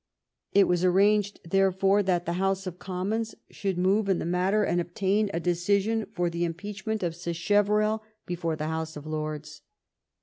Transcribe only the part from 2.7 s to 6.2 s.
Commons should move in the mat ter and obtain a decision